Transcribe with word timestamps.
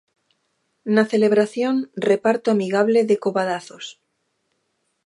Na 0.95 1.03
celebración, 1.11 1.75
reparto 2.09 2.47
amigable 2.51 2.99
de 3.09 3.15
cobadazos. 3.23 3.85